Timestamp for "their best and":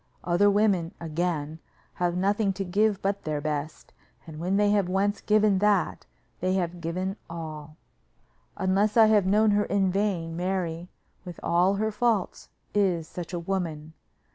3.23-4.39